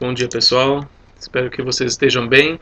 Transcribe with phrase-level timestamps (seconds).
[0.00, 0.88] Bom dia, pessoal.
[1.20, 2.58] Espero que vocês estejam bem.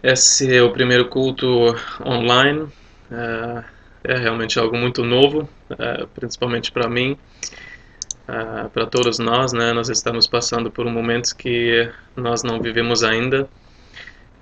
[0.00, 1.74] Esse é o primeiro culto
[2.06, 2.68] online.
[3.10, 3.64] É,
[4.04, 7.18] é realmente algo muito novo, é, principalmente para mim,
[8.28, 9.52] é, para todos nós.
[9.52, 9.72] Né?
[9.72, 13.48] Nós estamos passando por um momento que nós não vivemos ainda,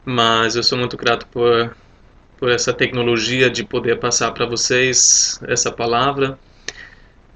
[0.04, 1.74] mas eu sou muito grato por,
[2.36, 6.38] por essa tecnologia de poder passar para vocês essa palavra.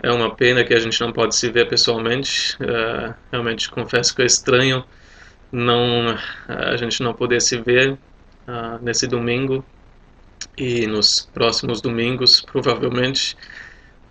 [0.02, 2.56] É uma pena que a gente não pode se ver pessoalmente.
[2.56, 4.84] Uh, realmente confesso que é estranho
[5.52, 6.16] não
[6.48, 9.64] a gente não poder se ver uh, nesse domingo
[10.56, 13.36] e nos próximos domingos, provavelmente,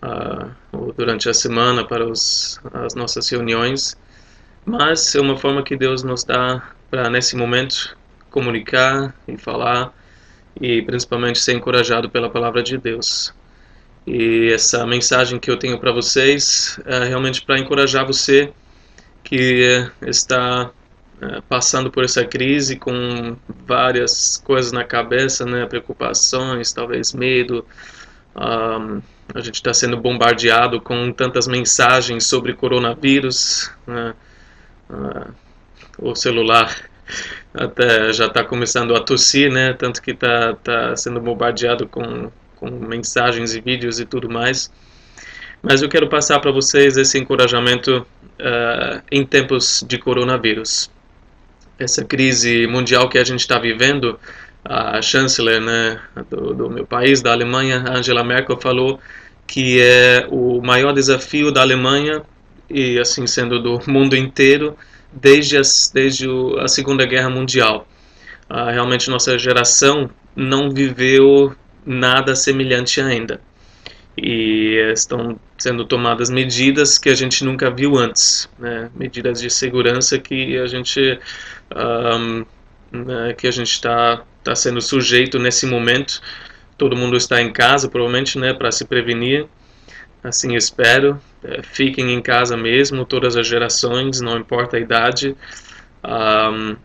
[0.03, 3.97] uh, ou durante a semana para os, as nossas reuniões.
[4.65, 7.97] Mas é uma forma que Deus nos dá para, nesse momento,
[8.29, 9.93] comunicar e falar
[10.59, 13.33] e principalmente ser encorajado pela palavra de Deus.
[14.11, 18.51] E essa mensagem que eu tenho para vocês é realmente para encorajar você
[19.23, 20.71] que está
[21.21, 27.63] é, passando por essa crise com várias coisas na cabeça, né, preocupações, talvez medo.
[28.35, 28.99] Um,
[29.35, 33.71] a gente está sendo bombardeado com tantas mensagens sobre coronavírus.
[33.85, 34.15] Né,
[34.89, 35.31] uh,
[35.99, 36.75] o celular
[37.53, 39.73] até já está começando a tossir, né?
[39.73, 44.71] Tanto que está tá sendo bombardeado com com mensagens e vídeos e tudo mais.
[45.61, 48.05] Mas eu quero passar para vocês esse encorajamento
[48.39, 50.89] uh, em tempos de coronavírus.
[51.77, 54.19] Essa crise mundial que a gente está vivendo,
[54.63, 55.99] a chanceler né,
[56.29, 58.99] do, do meu país, da Alemanha, Angela Merkel, falou
[59.47, 62.21] que é o maior desafio da Alemanha
[62.69, 64.77] e assim sendo do mundo inteiro
[65.11, 66.27] desde, as, desde
[66.59, 67.87] a Segunda Guerra Mundial.
[68.49, 71.55] Uh, realmente nossa geração não viveu
[71.89, 73.41] nada semelhante ainda.
[74.15, 78.91] E estão sendo tomadas medidas que a gente nunca viu antes, né?
[78.93, 81.19] medidas de segurança que a gente
[81.75, 82.45] um,
[82.91, 86.21] né, que a gente está tá sendo sujeito nesse momento.
[86.77, 89.47] Todo mundo está em casa, provavelmente, né, para se prevenir.
[90.23, 91.19] Assim espero.
[91.43, 95.35] É, fiquem em casa mesmo, todas as gerações, não importa a idade.
[96.03, 96.75] Um,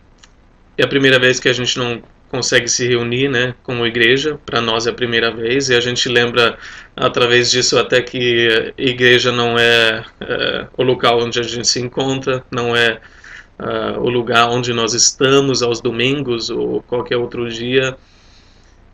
[0.79, 2.03] é a primeira vez que a gente não
[2.35, 4.41] consegue se reunir, né, como igreja.
[4.45, 6.59] Para nós é a primeira vez e a gente lembra
[6.97, 12.45] através disso até que igreja não é, é o local onde a gente se encontra,
[12.51, 13.01] não é
[13.61, 17.97] uh, o lugar onde nós estamos aos domingos ou qualquer outro dia,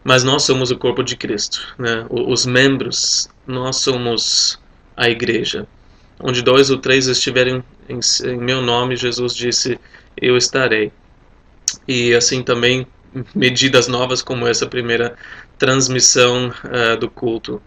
[0.05, 2.05] mas nós somos o corpo de Cristo, né?
[2.11, 4.61] Os membros, nós somos
[4.95, 5.67] a igreja.
[6.23, 9.81] Onde dois ou três estiverem em, em meu nome, Jesus disse,
[10.15, 10.93] eu estarei.
[11.89, 12.87] E assim também
[13.35, 15.15] medidas novas como essa primeira
[15.59, 17.61] transmissão uh, do culto.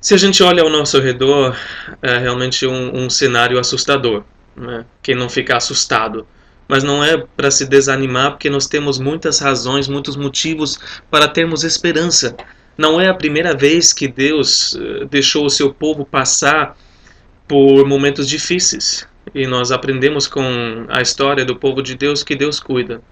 [0.00, 1.56] Se a gente olha ao nosso redor,
[2.00, 4.22] é realmente um, um cenário assustador.
[4.56, 4.84] Né?
[5.02, 6.26] Quem não fica assustado.
[6.68, 10.78] Mas não é para se desanimar, porque nós temos muitas razões, muitos motivos
[11.10, 12.36] para termos esperança.
[12.76, 16.76] Não é a primeira vez que Deus uh, deixou o seu povo passar
[17.46, 19.08] por momentos difíceis.
[19.34, 23.02] E nós aprendemos com a história do povo de Deus que Deus cuida.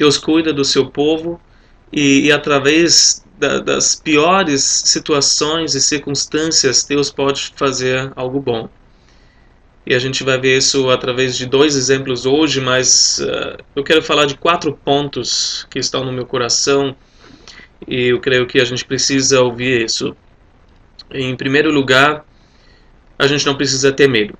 [0.00, 1.38] Deus cuida do seu povo
[1.92, 8.66] e, e através da, das piores situações e circunstâncias, Deus pode fazer algo bom.
[9.84, 14.00] E a gente vai ver isso através de dois exemplos hoje, mas uh, eu quero
[14.00, 16.96] falar de quatro pontos que estão no meu coração
[17.86, 20.16] e eu creio que a gente precisa ouvir isso.
[21.10, 22.24] Em primeiro lugar,
[23.18, 24.32] a gente não precisa ter medo.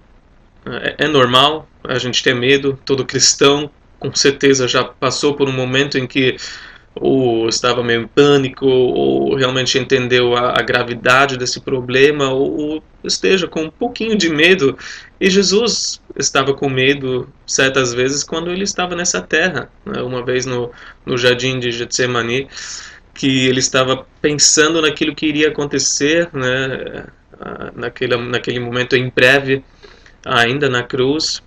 [0.64, 5.52] É, é normal a gente ter medo, todo cristão com certeza já passou por um
[5.52, 6.36] momento em que
[6.94, 12.84] ou estava meio em pânico, ou realmente entendeu a, a gravidade desse problema, ou, ou,
[13.04, 14.76] esteja com um pouquinho de medo.
[15.20, 19.70] E Jesus estava com medo certas vezes quando ele estava nessa terra.
[19.86, 20.02] Né?
[20.02, 20.72] Uma vez no,
[21.06, 22.48] no jardim de Getsemani,
[23.14, 27.06] que ele estava pensando naquilo que iria acontecer, né?
[27.74, 29.64] naquele, naquele momento em breve,
[30.24, 31.40] ainda na cruz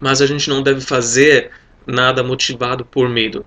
[0.00, 1.50] mas a gente não deve fazer
[1.86, 3.44] nada motivado por medo.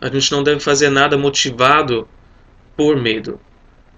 [0.00, 2.08] A gente não deve fazer nada motivado
[2.76, 3.38] por medo.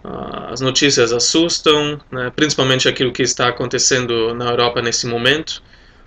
[0.02, 5.62] As notícias assustam, né, principalmente aquilo que está acontecendo na Europa nesse momento.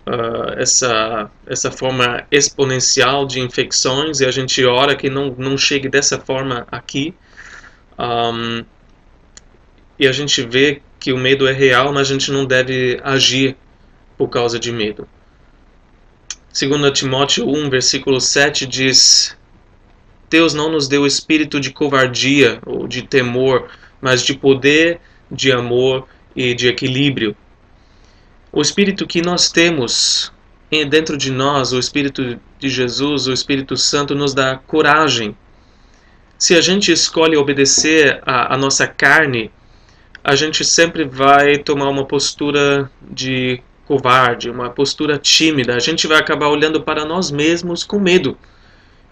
[0.07, 5.89] Uh, essa, essa forma exponencial de infecções e a gente ora que não, não chegue
[5.89, 7.13] dessa forma aqui.
[8.00, 8.63] Um,
[10.00, 13.56] e a gente vê que o medo é real, mas a gente não deve agir
[14.18, 15.07] por causa de medo.
[16.51, 19.38] Segundo Timóteo 1, versículo 7 diz:
[20.30, 23.69] Deus não nos deu espírito de covardia ou de temor,
[24.01, 25.00] mas de poder,
[25.31, 27.36] de amor e de equilíbrio.
[28.51, 30.31] O Espírito que nós temos
[30.90, 35.36] dentro de nós, o Espírito de Jesus, o Espírito Santo, nos dá coragem.
[36.38, 39.51] Se a gente escolhe obedecer a nossa carne,
[40.24, 45.75] a gente sempre vai tomar uma postura de covarde, uma postura tímida.
[45.75, 48.38] A gente vai acabar olhando para nós mesmos com medo.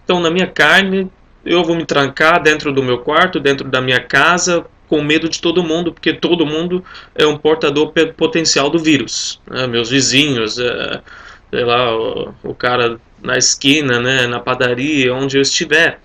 [0.04, 1.10] Então, na minha carne,
[1.44, 5.40] eu vou me trancar dentro do meu quarto, dentro da minha casa, com medo de
[5.40, 9.40] todo mundo, porque todo mundo é um portador potencial do vírus.
[9.50, 9.66] Né?
[9.66, 11.02] Meus vizinhos, é,
[11.50, 15.98] sei lá, o, o, cara na esquina, né, na padaria, onde eu estiver.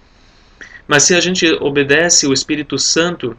[0.88, 3.38] Mas se a gente obedece o Espírito Santo,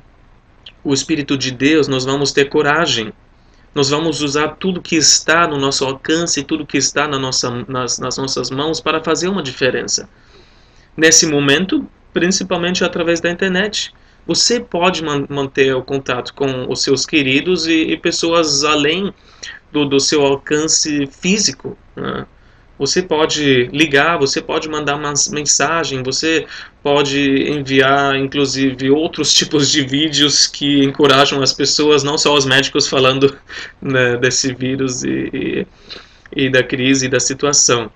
[0.84, 3.12] o Espírito de Deus, nós vamos ter coragem.
[3.74, 7.98] Nós vamos usar tudo que está no nosso alcance, tudo que está na nossa, nas,
[7.98, 10.08] nas nossas mãos para fazer uma diferença.
[10.96, 13.92] Nesse momento, principalmente através da internet
[14.26, 19.12] você pode man manter o contato com os seus queridos e, e pessoas além
[19.70, 21.76] do, do, seu alcance físico.
[21.94, 22.26] Né?
[22.78, 26.46] Você pode ligar, você pode mandar uma mensagem, você
[26.82, 27.18] pode
[27.50, 33.36] enviar, inclusive, outros tipos de vídeos que encorajam as pessoas, não só os médicos falando
[33.80, 35.66] né, desse vírus e, e,
[36.46, 37.90] e da crise e da situação.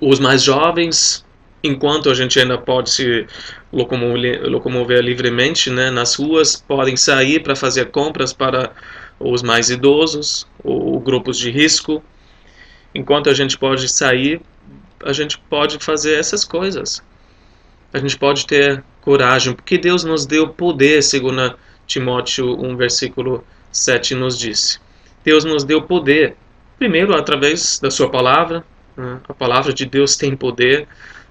[0.00, 1.24] Os mais jovens
[1.66, 3.26] enquanto a gente ainda pode se
[3.72, 8.72] locomover, locomover livremente né, nas ruas, podem sair para fazer compras para
[9.18, 12.02] os mais idosos ou grupos de risco.
[12.96, 14.40] Enquanto a gente pode sair,
[15.04, 17.02] a gente pode fazer essas coisas.
[17.92, 21.56] A gente pode ter coragem, porque Deus nos deu poder, segundo
[21.86, 24.78] Timóteo 1, versículo 7 nos disse.
[25.24, 26.36] Deus nos deu poder,
[26.78, 28.64] primeiro através da sua palavra,
[28.96, 29.20] né?
[29.28, 30.88] a palavra de Deus tem poder,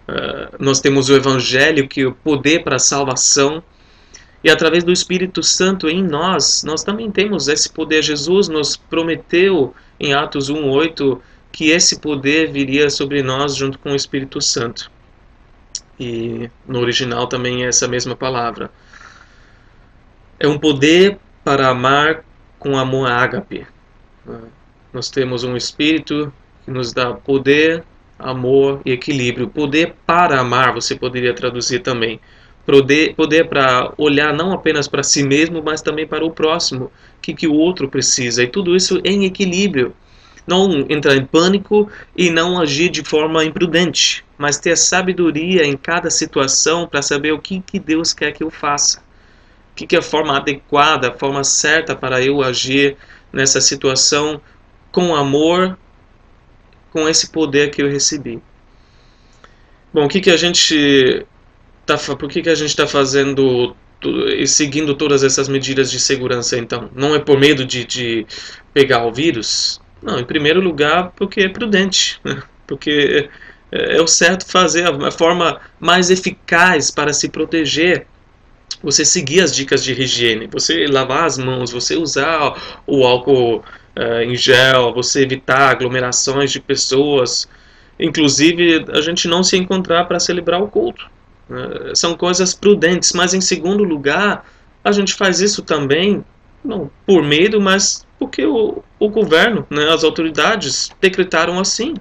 [0.07, 3.63] Uh, nós temos o Evangelho, que é o poder para a salvação,
[4.44, 8.03] e através do Espírito Santo em nós, nós também temos esse poder.
[8.03, 11.19] Jesus nos prometeu em Atos 1:8
[11.55, 14.91] que esse poder viria sobre nós junto com o Espírito Santo.
[15.97, 18.69] E no original também é essa mesma palavra.
[20.37, 22.25] É um poder para amar
[22.59, 23.65] com amor ágape.
[24.91, 26.33] Nós temos um Espírito
[26.65, 27.85] que nos dá poder
[28.19, 29.47] amor e equilíbrio.
[29.47, 32.19] Poder para amar, você poderia traduzir também.
[32.65, 37.21] Poder, poder para olhar não apenas para si mesmo, mas também para o próximo, o
[37.21, 38.43] que, que o outro precisa.
[38.43, 39.95] E tudo isso em equilíbrio.
[40.45, 46.09] Não entrar em pânico e não agir de forma imprudente, mas ter sabedoria em cada
[46.09, 49.00] situação para saber o que, que Deus quer que eu faça.
[49.71, 52.95] O que, que é a forma adequada, a forma certa para eu agir
[53.33, 54.39] nessa situação
[54.92, 55.77] com amor
[56.95, 58.41] com esse poder que eu recebi.
[59.94, 61.25] Bom, o que, que a gente
[61.86, 63.75] tá, por que, que a gente está fazendo
[64.38, 66.89] e seguindo todas essas medidas de segurança então?
[66.95, 68.25] Não é por medo de, de
[68.74, 69.81] pegar o vírus?
[70.05, 72.39] Não, em primeiro lugar porque é prudente, né?
[72.67, 73.27] porque
[73.71, 78.05] é, é o certo fazer, a forma mais eficaz para se proteger
[78.83, 83.63] você seguir as dicas de higiene, você lavar as mãos, você usar o álcool
[83.97, 87.49] uh, em gel, você evitar aglomerações de pessoas,
[87.99, 91.09] inclusive a gente não se encontrar para celebrar o culto.
[91.49, 94.45] Uh, são coisas prudentes, mas em segundo lugar,
[94.83, 96.23] a gente faz isso também,
[96.65, 101.94] não por medo, mas porque o, o governo, né, as autoridades decretaram assim.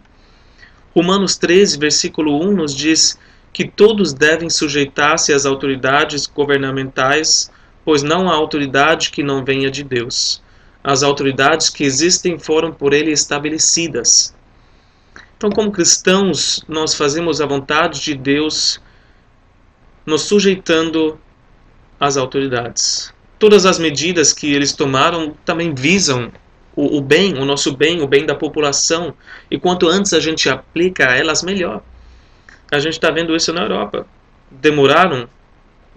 [0.94, 3.18] Romanos 13, versículo 1 nos diz
[3.52, 7.50] que todos devem sujeitar-se às autoridades governamentais,
[7.84, 10.42] pois não há autoridade que não venha de Deus
[10.84, 14.34] as autoridades que existem foram por ele estabelecidas.
[15.34, 18.78] Então, como cristãos, nós fazemos a vontade de Deus
[20.04, 21.18] nos sujeitando
[21.98, 23.13] às autoridades.
[23.44, 26.32] Todas as medidas que eles tomaram também visam
[26.74, 29.12] o, o bem, o nosso bem, o bem da população.
[29.50, 31.82] E quanto antes a gente aplica elas, melhor.
[32.72, 34.06] A gente está vendo isso na Europa.
[34.50, 35.28] Demoraram,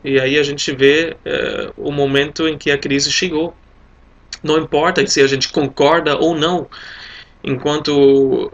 [0.04, 3.56] e aí a gente vê é, o momento em que a crise chegou.
[4.44, 6.68] Não importa se a gente concorda ou não,
[7.42, 8.52] enquanto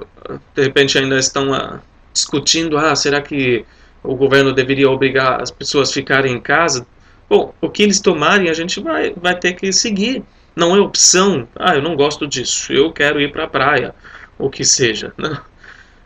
[0.54, 1.80] de repente ainda estão uh,
[2.14, 3.66] discutindo, ah, será que
[4.04, 6.86] o governo deveria obrigar as pessoas a ficarem em casa?
[7.30, 10.24] Bom, o que eles tomarem a gente vai, vai ter que seguir.
[10.56, 13.96] Não é opção, ah, eu não gosto disso, eu quero ir para a praia,
[14.38, 15.12] o que seja.
[15.18, 15.36] Né?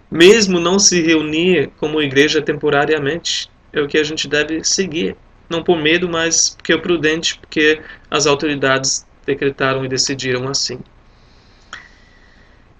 [0.10, 5.18] Mesmo não se reunir como igreja temporariamente, é o que a gente deve seguir.
[5.50, 10.80] Não por medo, mas porque é prudente, porque as autoridades decretaram e decidiram assim.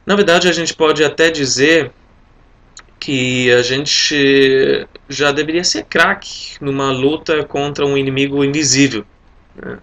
[0.06, 1.91] Na verdade, a gente pode até dizer
[3.00, 9.06] que a gente já deveria ser craque numa luta contra um inimigo invisível.
[9.56, 9.80] Né?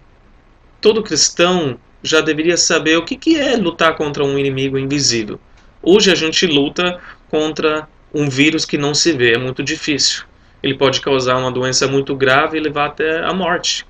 [0.81, 5.39] Todo cristão já deveria saber o que, que é lutar contra um inimigo invisível.
[5.81, 10.23] Hoje a gente luta contra um vírus que não se vê, é muito difícil.
[10.61, 13.85] Ele pode causar uma doença muito grave e levar até a morte.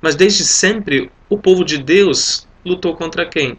[0.00, 3.58] Mas desde sempre, o povo de Deus lutou contra quem?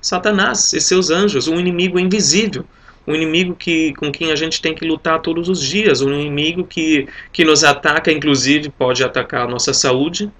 [0.00, 2.64] Satanás e seus anjos, um inimigo invisível,
[3.06, 6.64] um inimigo que, com quem a gente tem que lutar todos os dias, um inimigo
[6.64, 10.30] que, que nos ataca, inclusive pode atacar a nossa saúde.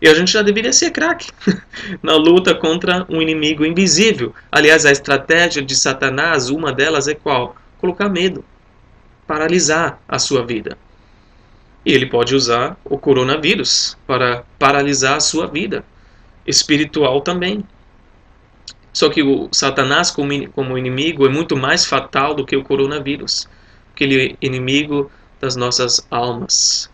[0.00, 1.30] E a gente já deveria ser craque
[2.02, 4.34] na luta contra um inimigo invisível.
[4.50, 7.56] Aliás, a estratégia de Satanás, uma delas é qual?
[7.78, 8.44] Colocar medo,
[9.26, 10.76] paralisar a sua vida.
[11.84, 15.84] E ele pode usar o coronavírus para paralisar a sua vida
[16.46, 17.64] espiritual também.
[18.92, 23.48] Só que o Satanás, como inimigo, é muito mais fatal do que o coronavírus,
[23.94, 26.90] aquele inimigo das nossas almas.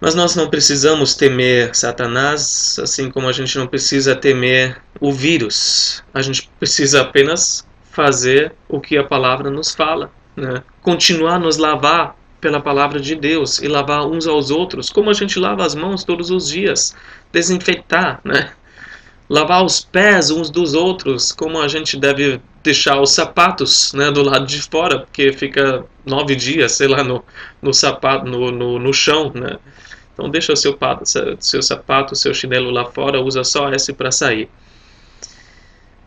[0.00, 6.04] Mas nós não precisamos temer Satanás, assim como a gente não precisa temer o vírus.
[6.12, 10.62] A gente precisa apenas fazer o que a palavra nos fala, né?
[10.82, 15.14] continuar a nos lavar pela palavra de Deus e lavar uns aos outros, como a
[15.14, 16.94] gente lava as mãos todos os dias,
[17.32, 18.52] desinfetar, né?
[19.28, 24.22] Lavar os pés uns dos outros, como a gente deve deixar os sapatos né, do
[24.22, 27.24] lado de fora, porque fica nove dias, sei lá, no,
[27.60, 29.58] no sapato, no, no, no chão, né?
[30.12, 30.78] Então deixa o seu,
[31.40, 34.48] seu sapato, seu chinelo lá fora, usa só esse para sair.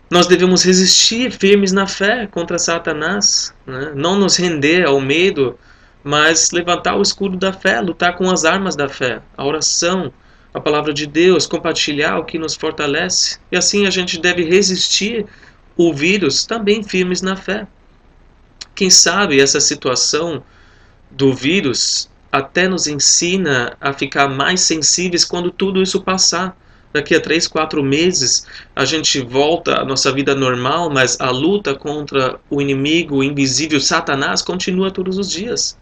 [0.09, 3.91] Nós devemos resistir firmes na fé contra Satanás, né?
[3.93, 5.59] não nos render ao medo,
[6.01, 10.13] mas levantar o escudo da fé, lutar com as armas da fé, a oração,
[10.57, 13.39] a palavra de Deus, compartilhar o que nos fortalece.
[13.51, 15.25] E assim a gente deve resistir
[15.75, 17.67] o vírus também firmes na fé.
[18.73, 20.43] Quem sabe essa situação
[21.11, 26.57] do vírus até nos ensina a ficar mais sensíveis quando tudo isso passar.
[26.91, 31.75] Daqui a três, quatro meses a gente volta à nossa vida normal, mas a luta
[31.75, 35.77] contra o inimigo invisível Satanás continua todos os dias.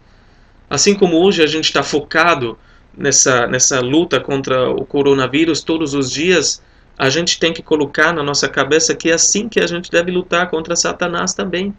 [0.69, 2.57] Assim como hoje a gente está focado
[2.97, 6.61] nessa, nessa luta contra o coronavírus todos os dias,
[6.97, 10.11] a gente tem que colocar na nossa cabeça que é assim que a gente deve
[10.11, 11.73] lutar contra Satanás também.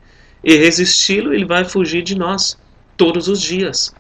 [0.44, 2.58] E resisti-lo, ele vai fugir de nós
[2.96, 3.94] todos os dias.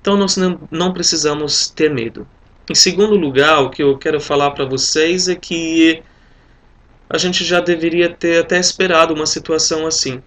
[0.00, 2.26] Então nós não, não precisamos ter medo.
[2.70, 6.02] Em segundo lugar, o que eu quero falar para vocês é que
[7.08, 10.22] a gente já deveria ter até esperado uma situação assim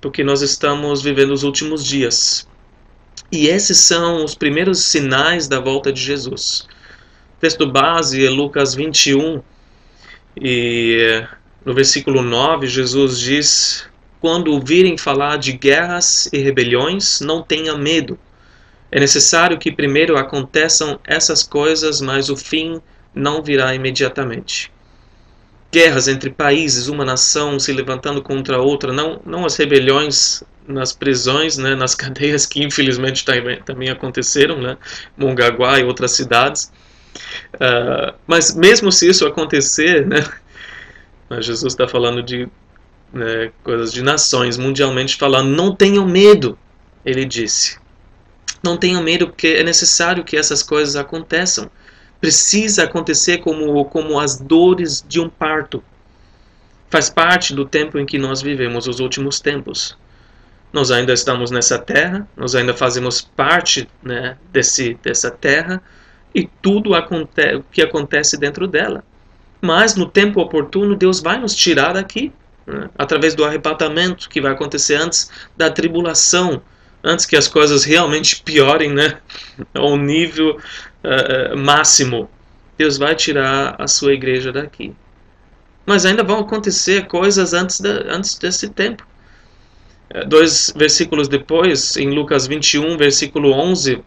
[0.00, 2.46] porque nós estamos vivendo os últimos dias.
[3.30, 6.66] E esses são os primeiros sinais da volta de Jesus.
[7.36, 9.42] O texto base é Lucas 21,
[10.40, 11.24] e
[11.64, 13.88] no versículo 9, Jesus diz:
[14.20, 18.18] Quando ouvirem falar de guerras e rebeliões, não tenha medo.
[18.90, 22.80] É necessário que primeiro aconteçam essas coisas, mas o fim
[23.14, 24.70] não virá imediatamente
[25.76, 31.56] guerras entre países, uma nação se levantando contra outra, não, não as rebeliões nas prisões,
[31.56, 34.76] né, nas cadeias que infelizmente também, também aconteceram, né,
[35.16, 36.72] Mongaguá e outras cidades.
[37.54, 40.24] Uh, mas mesmo se isso acontecer, né,
[41.40, 42.48] Jesus está falando de
[43.12, 46.58] né, coisas de nações, mundialmente falando, não tenham medo,
[47.04, 47.78] ele disse.
[48.62, 51.70] Não tenham medo porque é necessário que essas coisas aconteçam
[52.20, 55.82] precisa acontecer como, como as dores de um parto.
[56.90, 59.96] Faz parte do tempo em que nós vivemos, os últimos tempos.
[60.72, 65.82] Nós ainda estamos nessa terra, nós ainda fazemos parte né, desse, dessa terra
[66.34, 69.02] e tudo aconte que acontece dentro dela.
[69.60, 72.32] Mas no tempo oportuno, Deus vai nos tirar daqui,
[72.66, 76.60] né, através do arrebatamento que vai acontecer antes da tribulação,
[77.02, 79.18] antes que as coisas realmente piorem né,
[79.72, 80.58] ao nível
[81.02, 82.28] uh, máximo.
[82.76, 84.94] Deus vai tirar a sua igreja daqui.
[85.86, 89.06] Mas ainda vão acontecer coisas antes, da, antes desse tempo.
[90.28, 94.02] Dois versículos depois, em Lucas 21, versículo 11,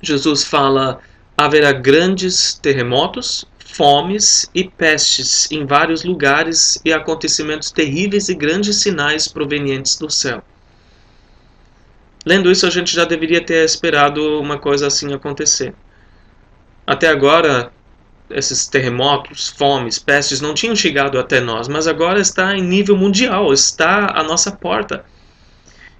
[0.00, 1.00] Jesus fala:
[1.36, 9.28] haverá grandes terremotos, fomes e pestes em vários lugares e acontecimentos terríveis e grandes sinais
[9.28, 10.42] provenientes do céu.
[12.24, 15.74] Lendo isso, a gente já deveria ter esperado uma coisa assim acontecer.
[16.86, 17.72] Até agora,
[18.34, 23.52] esses terremotos, fomes, pestes não tinham chegado até nós, mas agora está em nível mundial,
[23.52, 25.04] está à nossa porta.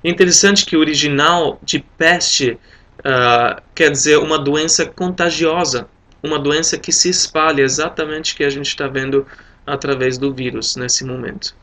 [0.05, 2.59] Interessante que o original de peste
[3.01, 5.89] uh, quer dizer uma doença contagiosa,
[6.23, 9.27] uma doença que se espalha, exatamente que a gente está vendo
[9.67, 11.55] através do vírus nesse momento.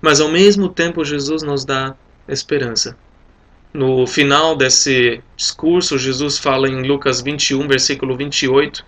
[0.00, 1.94] Mas ao mesmo tempo, Jesus nos dá
[2.28, 2.96] esperança.
[3.72, 8.84] No final desse discurso, Jesus fala em Lucas 21, versículo 28,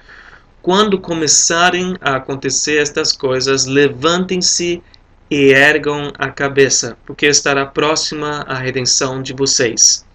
[0.64, 4.82] quando começarem a acontecer estas coisas, levantem-se
[5.30, 10.06] e ergam a cabeça, porque estará próxima a redenção de vocês.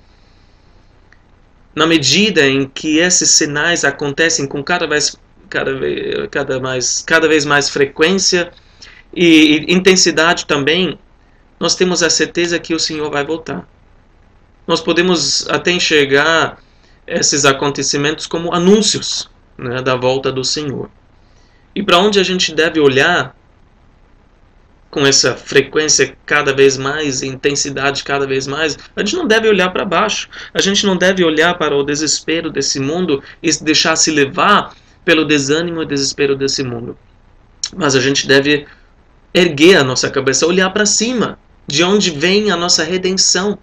[1.76, 5.16] Na medida em que esses sinais acontecem com cada vez,
[5.48, 8.52] cada vez, cada mais, cada vez mais frequência
[9.14, 10.98] e, e intensidade também,
[11.60, 13.70] nós temos a certeza que o Senhor vai voltar.
[14.66, 16.58] Nós podemos até enxergar
[17.06, 19.30] esses acontecimentos como anúncios
[19.60, 20.90] né, da volta do Senhor.
[21.76, 23.36] E para onde a gente deve olhar
[24.90, 29.70] com essa frequência cada vez mais, intensidade cada vez mais, a gente não deve olhar
[29.72, 30.28] para baixo.
[30.54, 34.74] A gente não deve olhar para o desespero desse mundo e deixar se levar
[35.06, 36.98] pelo desânimo e desespero desse mundo.
[37.76, 38.66] Mas a gente deve
[39.34, 41.38] erguer a nossa cabeça, olhar para cima,
[41.68, 43.60] de onde vem a nossa redenção,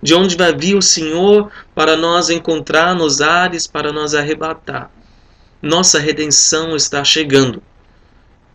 [0.00, 4.90] de onde vai vir o Senhor para nós encontrar nos ares, para nós arrebatar.
[5.60, 7.62] Nossa redenção está chegando.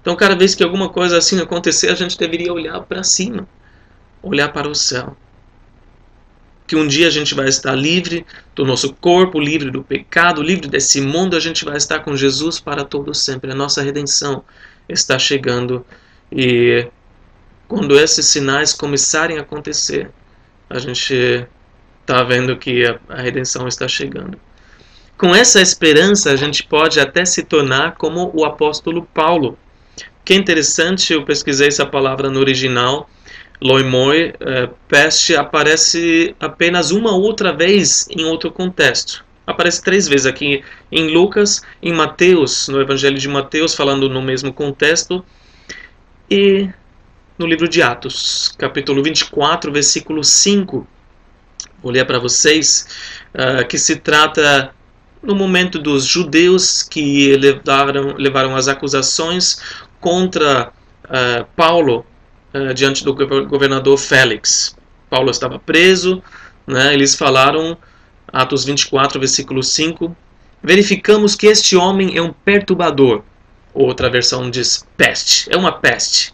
[0.01, 3.47] Então, cada vez que alguma coisa assim acontecer, a gente deveria olhar para cima,
[4.21, 5.15] olhar para o céu.
[6.67, 10.67] Que um dia a gente vai estar livre do nosso corpo, livre do pecado, livre
[10.67, 13.51] desse mundo, a gente vai estar com Jesus para todo sempre.
[13.51, 14.43] A nossa redenção
[14.89, 15.85] está chegando
[16.31, 16.87] e
[17.67, 20.11] quando esses sinais começarem a acontecer,
[20.69, 21.47] a gente
[22.01, 24.37] está vendo que a, a redenção está chegando.
[25.23, 29.57] Com essa esperança, a gente pode até se tornar como o apóstolo Paulo,
[30.25, 33.09] que é interessante, eu pesquisei essa palavra no original,
[33.61, 39.23] loimoi, é, peste, aparece apenas uma outra vez em outro contexto.
[39.47, 40.61] Aparece três vezes aqui
[40.91, 45.23] em Lucas, em Mateus, no Evangelho de Mateus, falando no mesmo contexto,
[46.29, 46.67] e
[47.37, 50.85] no livro de Atos, capítulo 24, versículo 5.
[51.81, 52.85] Vou ler para vocês,
[53.33, 54.73] uh, que se trata
[55.23, 59.61] no momento dos judeus que levaram, levaram as acusações
[59.99, 60.71] contra
[61.05, 62.05] uh, Paulo
[62.53, 64.75] uh, diante do governador Félix.
[65.09, 66.21] Paulo estava preso,
[66.67, 67.77] né, eles falaram,
[68.27, 70.15] Atos 24, versículo 5,
[70.61, 73.23] verificamos que este homem é um perturbador.
[73.73, 76.33] Outra versão diz peste, é uma peste,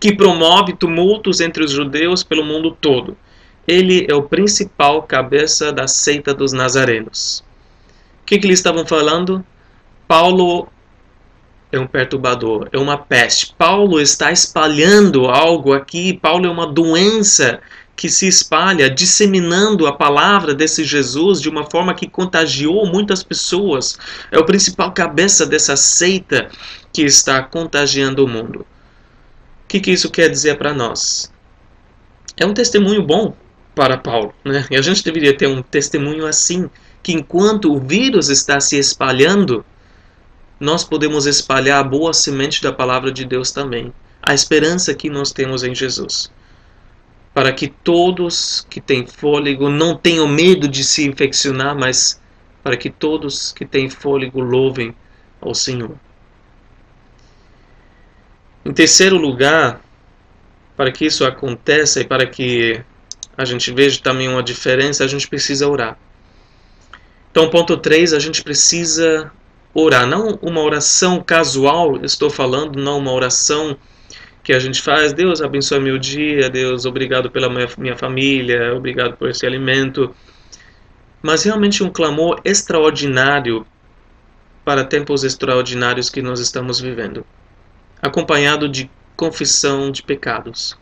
[0.00, 3.16] que promove tumultos entre os judeus pelo mundo todo.
[3.68, 7.45] Ele é o principal cabeça da seita dos nazarenos.
[8.26, 9.46] O que, que eles estavam falando?
[10.08, 10.66] Paulo
[11.70, 13.54] é um perturbador, é uma peste.
[13.56, 16.12] Paulo está espalhando algo aqui.
[16.12, 17.60] Paulo é uma doença
[17.94, 23.96] que se espalha, disseminando a palavra desse Jesus de uma forma que contagiou muitas pessoas.
[24.32, 26.48] É o principal cabeça dessa seita
[26.92, 28.62] que está contagiando o mundo.
[28.62, 31.32] O que, que isso quer dizer para nós?
[32.36, 33.36] É um testemunho bom
[33.72, 34.66] para Paulo, né?
[34.68, 36.68] E a gente deveria ter um testemunho assim,
[37.06, 39.64] que enquanto o vírus está se espalhando,
[40.58, 43.94] nós podemos espalhar a boa semente da palavra de Deus também.
[44.20, 46.32] A esperança que nós temos em Jesus.
[47.32, 52.20] Para que todos que têm fôlego não tenham medo de se infeccionar, mas
[52.60, 54.92] para que todos que têm fôlego louvem
[55.40, 55.94] ao Senhor.
[58.64, 59.80] Em terceiro lugar,
[60.76, 62.82] para que isso aconteça e para que
[63.38, 65.96] a gente veja também uma diferença, a gente precisa orar.
[67.36, 69.30] Então, ponto 3, a gente precisa
[69.74, 73.76] orar, não uma oração casual, estou falando, não uma oração
[74.42, 79.18] que a gente faz, Deus abençoe meu dia, Deus obrigado pela minha, minha família, obrigado
[79.18, 80.14] por esse alimento,
[81.20, 83.66] mas realmente um clamor extraordinário
[84.64, 87.22] para tempos extraordinários que nós estamos vivendo,
[88.00, 90.74] acompanhado de confissão de pecados.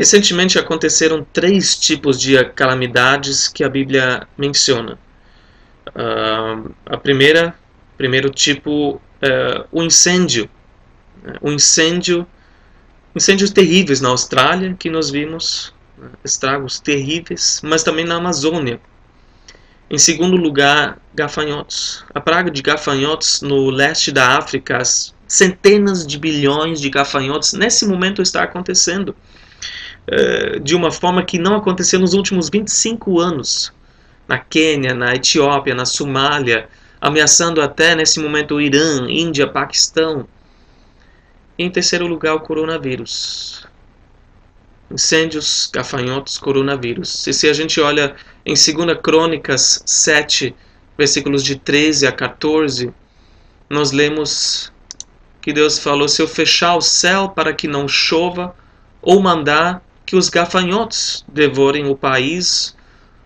[0.00, 4.98] Recentemente aconteceram três tipos de calamidades que a Bíblia menciona.
[5.88, 7.54] Uh, a primeira,
[7.98, 10.48] primeiro tipo, uh, o incêndio.
[11.42, 12.26] O incêndio,
[13.14, 18.80] incêndios terríveis na Austrália que nós vimos, né, estragos terríveis, mas também na Amazônia.
[19.90, 22.06] Em segundo lugar, gafanhotos.
[22.14, 24.78] A praga de gafanhotos no leste da África,
[25.28, 29.14] centenas de bilhões de gafanhotos nesse momento está acontecendo
[30.62, 33.72] de uma forma que não aconteceu nos últimos 25 anos
[34.30, 36.68] na Quênia, na Etiópia, na Somália,
[37.00, 40.24] ameaçando até nesse momento o Irã, Índia, Paquistão.
[41.58, 43.66] Em terceiro lugar, o coronavírus.
[44.88, 47.26] Incêndios, gafanhotos, coronavírus.
[47.26, 48.14] E se a gente olha
[48.46, 50.54] em 2 Crônicas 7,
[50.96, 52.94] versículos de 13 a 14,
[53.68, 54.72] nós lemos
[55.40, 58.54] que Deus falou: Se eu fechar o céu para que não chova,
[59.02, 62.76] ou mandar que os gafanhotos devorem o país,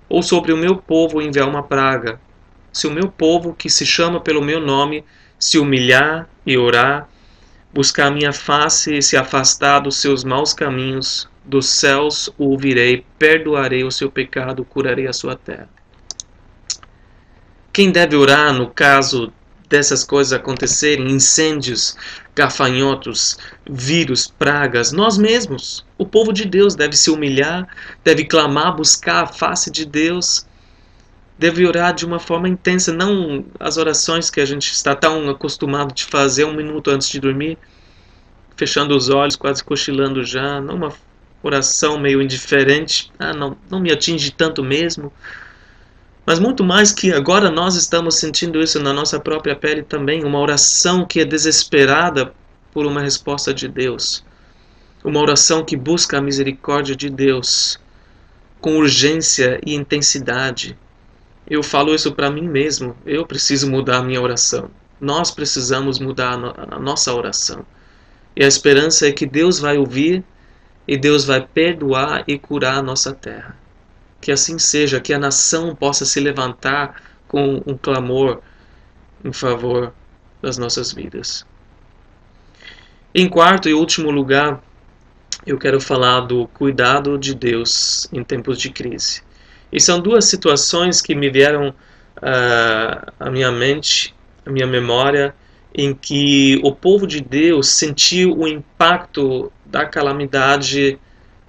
[0.06, 2.20] ou sobre o meu povo enviar uma praga.
[2.70, 5.02] Se o meu povo, que se chama pelo meu nome,
[5.38, 7.08] se humilhar e orar,
[7.72, 13.82] buscar minha face e se afastar dos seus maus caminhos, dos céus o ouvirei, perdoarei
[13.82, 15.70] o seu pecado, curarei a sua terra.
[17.72, 19.32] Quem deve orar no caso
[19.68, 21.96] dessas coisas acontecerem, incêndios,
[22.34, 25.84] gafanhotos, vírus, pragas, nós mesmos.
[25.96, 27.66] O povo de Deus deve se humilhar,
[28.02, 30.46] deve clamar, buscar a face de Deus,
[31.38, 35.92] deve orar de uma forma intensa, não as orações que a gente está tão acostumado
[35.92, 37.58] de fazer um minuto antes de dormir,
[38.56, 40.92] fechando os olhos, quase cochilando já, não uma
[41.42, 45.12] oração meio indiferente, ah, não, não me atinge tanto mesmo.
[46.26, 50.38] Mas muito mais que agora nós estamos sentindo isso na nossa própria pele também, uma
[50.38, 52.32] oração que é desesperada
[52.72, 54.24] por uma resposta de Deus.
[55.04, 57.78] Uma oração que busca a misericórdia de Deus
[58.58, 60.78] com urgência e intensidade.
[61.46, 62.96] Eu falo isso para mim mesmo.
[63.04, 64.70] Eu preciso mudar a minha oração.
[64.98, 67.66] Nós precisamos mudar a nossa oração.
[68.34, 70.24] E a esperança é que Deus vai ouvir
[70.88, 73.54] e Deus vai perdoar e curar a nossa terra.
[74.24, 76.94] Que assim seja, que a nação possa se levantar
[77.28, 78.40] com um clamor
[79.22, 79.92] em favor
[80.40, 81.44] das nossas vidas.
[83.14, 84.64] Em quarto e último lugar,
[85.46, 89.20] eu quero falar do cuidado de Deus em tempos de crise.
[89.70, 94.14] E são duas situações que me vieram uh, à minha mente,
[94.46, 95.34] à minha memória,
[95.74, 100.98] em que o povo de Deus sentiu o impacto da calamidade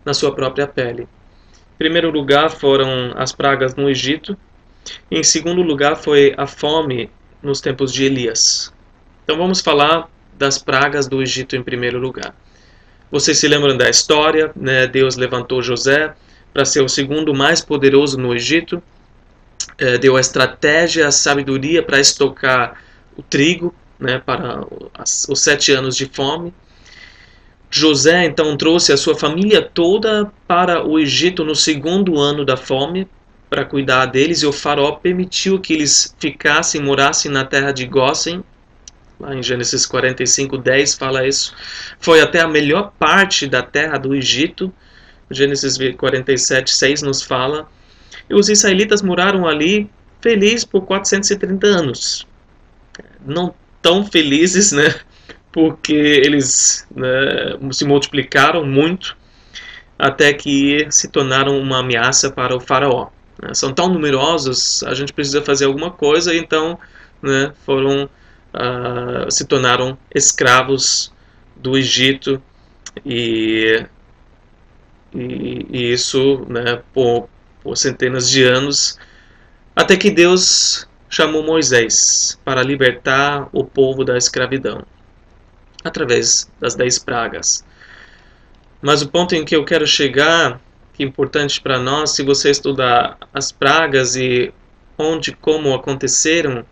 [0.03, 1.07] na sua própria pele.
[1.75, 4.37] Em primeiro lugar foram as pragas no Egito.
[5.11, 7.09] Em segundo lugar foi a fome
[7.43, 8.73] nos tempos de Elias.
[9.23, 12.33] Então vamos falar das pragas do Egito em primeiro lugar.
[13.11, 14.87] Vocês se lembram da história, né?
[14.87, 16.13] Deus levantou José
[16.53, 18.81] para ser o segundo mais poderoso no Egito,
[19.77, 22.79] é, deu a estratégia, a sabedoria para estocar
[23.17, 24.65] o trigo né, para
[25.29, 26.53] os sete anos de fome.
[27.69, 33.07] José então trouxe a sua família toda para o Egito no segundo ano da fome
[33.49, 38.43] para cuidar deles e o faraó permitiu que eles ficassem, morassem na terra de Gósen.
[39.19, 41.53] Lá em Gênesis 45, 10 fala isso.
[41.99, 44.73] Foi até a melhor parte da terra do Egito.
[45.31, 47.69] Gênesis 47, 6 nos fala.
[48.29, 49.89] E os israelitas moraram ali
[50.21, 52.27] felizes por 430 anos.
[53.25, 54.93] Não tão felizes, né?
[55.55, 59.15] Porque eles né, se multiplicaram muito
[59.97, 63.07] até que se tornaram uma ameaça para o faraó.
[63.41, 63.53] Né?
[63.53, 66.77] São tão numerosos, a gente precisa fazer alguma coisa, então
[67.21, 68.03] né, foram
[68.53, 71.13] uh, se tornaram escravos
[71.55, 72.43] do Egito
[73.05, 73.81] e,
[75.13, 77.29] e, e isso né, por,
[77.63, 78.99] por centenas de anos,
[79.73, 84.83] até que Deus chamou Moisés para libertar o povo da escravidão
[85.85, 87.63] através das dez pragas.
[88.81, 90.59] Mas o ponto em que eu quero chegar,
[90.93, 94.51] que é importante para nós, se você estudar as pragas e
[94.97, 96.65] onde como aconteceram,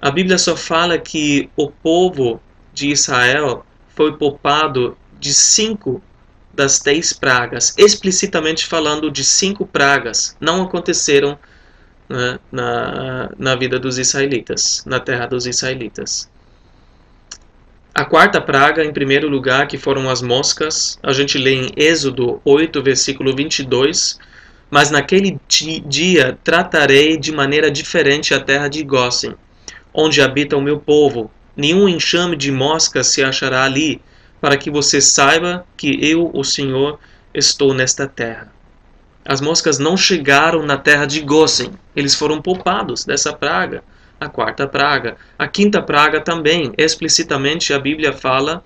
[0.00, 2.40] a Bíblia só fala que o povo
[2.72, 6.02] de Israel foi poupado de cinco
[6.52, 11.38] das dez pragas, explicitamente falando de cinco pragas, não aconteceram
[12.08, 16.31] né, na, na vida dos israelitas, na terra dos israelitas.
[17.94, 22.40] A quarta praga, em primeiro lugar, que foram as moscas, a gente lê em Êxodo
[22.42, 24.18] 8, versículo 22.
[24.70, 29.34] Mas naquele dia tratarei de maneira diferente a terra de Gósen,
[29.92, 31.30] onde habita o meu povo.
[31.54, 34.00] Nenhum enxame de moscas se achará ali,
[34.40, 36.98] para que você saiba que eu, o Senhor,
[37.34, 38.50] estou nesta terra.
[39.22, 43.84] As moscas não chegaram na terra de Gósen, eles foram poupados dessa praga
[44.24, 45.16] a quarta praga.
[45.38, 48.62] A quinta praga também, explicitamente a Bíblia fala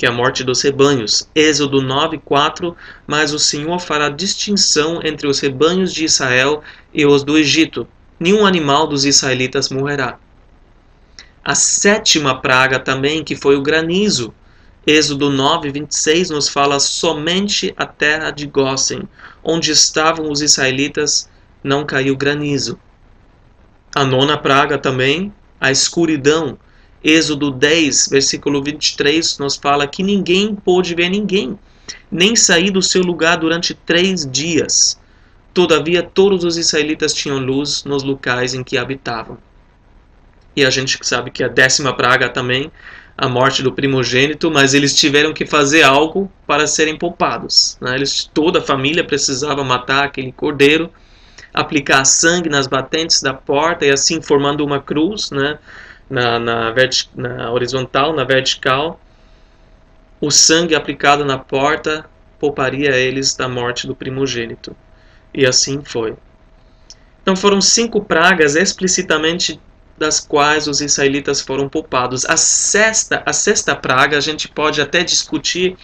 [0.00, 1.28] que é a morte dos rebanhos.
[1.34, 2.74] Êxodo 9, 4,
[3.06, 6.62] mas o Senhor fará distinção entre os rebanhos de Israel
[6.94, 7.86] e os do Egito.
[8.18, 10.18] Nenhum animal dos israelitas morrerá.
[11.44, 14.32] A sétima praga também, que foi o granizo.
[14.86, 19.02] Êxodo 9, 26 nos fala somente a terra de Gósen,
[19.44, 21.28] onde estavam os israelitas,
[21.62, 22.78] não caiu granizo.
[23.94, 26.56] A nona praga também, a escuridão.
[27.02, 31.58] Êxodo 10, versículo 23, nos fala que ninguém pôde ver ninguém,
[32.12, 35.00] nem sair do seu lugar durante três dias.
[35.52, 39.38] Todavia, todos os israelitas tinham luz nos locais em que habitavam.
[40.54, 42.70] E a gente sabe que a décima praga também,
[43.16, 47.76] a morte do primogênito, mas eles tiveram que fazer algo para serem poupados.
[47.80, 47.94] Né?
[47.94, 50.90] Eles, toda a família precisava matar aquele cordeiro,
[51.52, 55.58] aplicar sangue nas batentes da porta e assim formando uma cruz né?
[56.08, 56.74] na, na,
[57.14, 59.00] na horizontal, na vertical.
[60.20, 62.04] O sangue aplicado na porta
[62.38, 64.76] pouparia eles da morte do primogênito.
[65.32, 66.16] E assim foi.
[67.22, 69.60] Então foram cinco pragas explicitamente
[69.96, 72.24] das quais os israelitas foram poupados.
[72.24, 75.76] A sexta, a sexta praga a gente pode até discutir,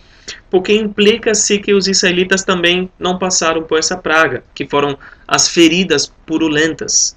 [0.51, 6.13] porque implica-se que os israelitas também não passaram por essa praga, que foram as feridas
[6.25, 7.17] purulentas.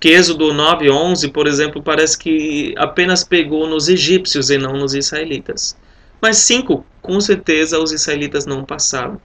[0.00, 4.94] Que Êxodo 9, 11, por exemplo, parece que apenas pegou nos egípcios e não nos
[4.94, 5.76] israelitas.
[6.20, 9.20] Mas cinco, com certeza, os israelitas não passaram.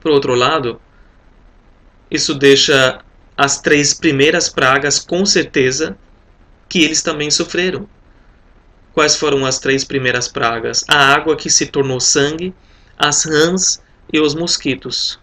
[0.00, 0.80] Por outro lado,
[2.10, 3.00] isso deixa
[3.36, 5.96] as três primeiras pragas, com certeza,
[6.68, 7.88] que eles também sofreram.
[8.92, 10.84] Quais foram as três primeiras pragas?
[10.88, 12.52] A água que se tornou sangue,
[12.98, 15.18] as rãs e os mosquitos.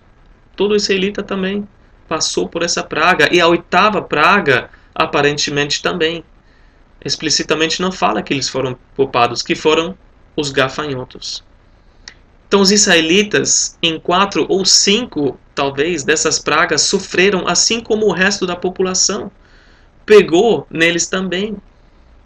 [0.55, 1.67] Todo israelita também
[2.07, 3.29] passou por essa praga.
[3.31, 6.23] E a oitava praga, aparentemente também.
[7.03, 9.97] Explicitamente não fala que eles foram poupados, que foram
[10.35, 11.43] os gafanhotos.
[12.47, 18.45] Então, os israelitas, em quatro ou cinco, talvez, dessas pragas, sofreram assim como o resto
[18.45, 19.29] da população.
[20.05, 21.57] Pegou neles também.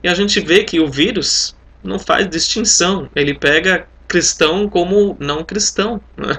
[0.03, 3.09] E a gente vê que o vírus não faz distinção.
[3.15, 6.01] Ele pega cristão como não cristão.
[6.17, 6.37] Né?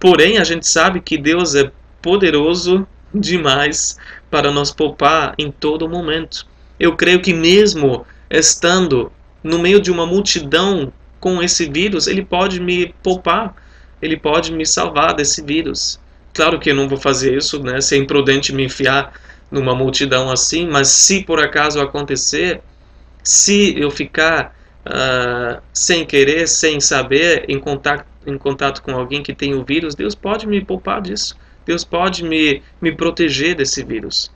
[0.00, 1.70] Porém, a gente sabe que Deus é
[2.02, 3.96] poderoso demais
[4.30, 6.46] para nos poupar em todo momento.
[6.78, 9.12] Eu creio que mesmo estando
[9.42, 13.54] no meio de uma multidão com esse vírus, ele pode me poupar,
[14.02, 16.00] ele pode me salvar desse vírus.
[16.32, 17.80] Claro que eu não vou fazer isso, né?
[17.80, 19.12] Ser imprudente me enfiar
[19.50, 22.60] numa multidão assim, mas se por acaso acontecer,
[23.24, 24.54] se eu ficar
[24.86, 29.94] uh, sem querer, sem saber, em contato, em contato com alguém que tem o vírus,
[29.94, 31.36] Deus pode me poupar disso.
[31.64, 34.30] Deus pode me, me proteger desse vírus.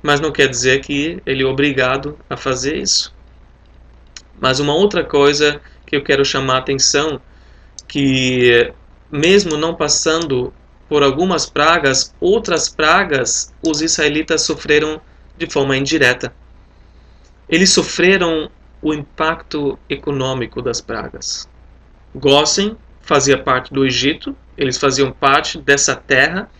[0.00, 3.12] Mas não quer dizer que ele é obrigado a fazer isso.
[4.40, 7.20] Mas uma outra coisa que eu quero chamar a atenção
[7.88, 8.72] que
[9.10, 10.52] mesmo não passando
[10.88, 15.00] por algumas pragas, outras pragas os israelitas sofreram
[15.36, 16.32] de forma indireta.
[17.48, 18.50] Eles sofreram
[18.82, 21.48] o impacto econômico das pragas.
[22.14, 26.50] Gossen fazia parte do Egito, eles faziam parte dessa terra.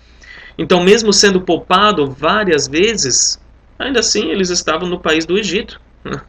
[0.56, 3.38] Então, mesmo sendo poupado várias vezes,
[3.78, 5.80] ainda assim eles estavam no país do Egito.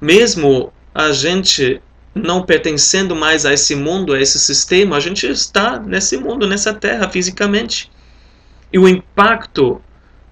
[0.00, 1.80] Mesmo a gente
[2.14, 6.74] não pertencendo mais a esse mundo, a esse sistema, a gente está nesse mundo, nessa
[6.74, 7.90] terra, fisicamente.
[8.72, 9.80] E o impacto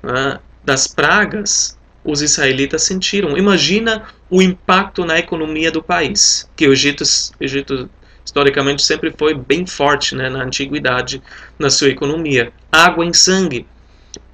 [0.02, 1.75] né, das pragas
[2.07, 3.37] os israelitas sentiram.
[3.37, 7.03] Imagina o impacto na economia do país, que o Egito,
[7.40, 7.90] Egito
[8.25, 11.23] historicamente sempre foi bem forte né, na antiguidade
[11.59, 12.53] na sua economia.
[12.71, 13.66] Água em sangue,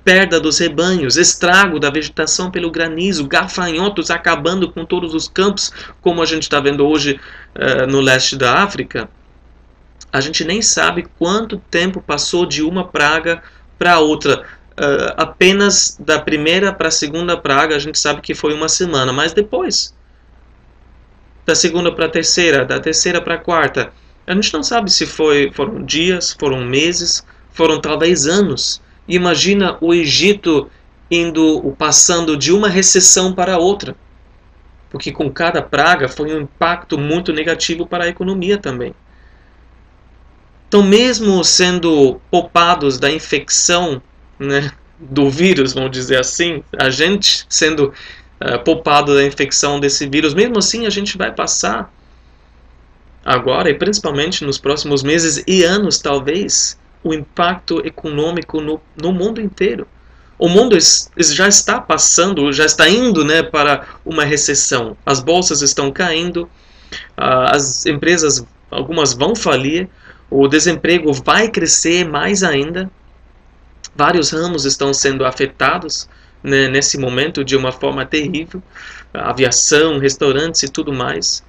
[0.04, 6.22] perda dos rebanhos, estrago da vegetação pelo granizo, gafanhotos acabando com todos os campos, como
[6.22, 7.20] a gente está vendo hoje
[7.54, 9.08] uh, no leste da África,
[10.12, 13.42] a gente nem sabe quanto tempo passou de uma praga
[13.78, 14.44] para outra.
[14.72, 19.12] Uh, apenas da primeira para a segunda praga a gente sabe que foi uma semana,
[19.12, 19.94] mas depois,
[21.44, 23.92] da segunda para a terceira, da terceira para a quarta,
[24.26, 28.80] a gente não sabe se foi, foram dias, foram meses, foram talvez anos.
[29.06, 30.70] Imagina o Egito
[31.10, 33.94] indo passando de uma recessão para outra.
[34.88, 38.94] Porque com cada praga foi um impacto muito negativo para a economia também.
[40.68, 44.00] Então, mesmo sendo poupados da infecção
[44.42, 47.92] né, do vírus, vamos dizer assim, a gente sendo
[48.40, 51.92] uh, poupado da infecção desse vírus, mesmo assim a gente vai passar
[53.24, 59.40] agora e principalmente nos próximos meses e anos, talvez, o impacto econômico no, no mundo
[59.40, 59.86] inteiro.
[60.38, 60.76] O mundo
[61.18, 64.96] já está passando, já está indo né, para uma recessão.
[65.06, 66.48] As bolsas estão caindo,
[67.16, 69.88] as empresas, algumas vão falir,
[70.28, 72.90] o desemprego vai crescer mais ainda.
[73.94, 76.08] Vários ramos estão sendo afetados
[76.42, 78.62] né, nesse momento de uma forma terrível
[79.12, 81.44] aviação, restaurantes e tudo mais.